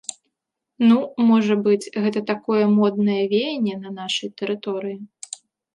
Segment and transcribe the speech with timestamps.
[0.91, 0.97] Ну,
[1.27, 4.99] можа быць, гэта такое моднае веянне на нашай тэрыторыі?!